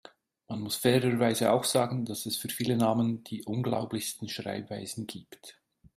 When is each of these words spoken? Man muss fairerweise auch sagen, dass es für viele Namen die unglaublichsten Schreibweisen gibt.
Man 0.47 0.61
muss 0.61 0.77
fairerweise 0.77 1.51
auch 1.51 1.63
sagen, 1.63 2.05
dass 2.05 2.25
es 2.25 2.35
für 2.35 2.49
viele 2.49 2.75
Namen 2.75 3.23
die 3.23 3.43
unglaublichsten 3.43 4.29
Schreibweisen 4.29 5.05
gibt. 5.05 5.61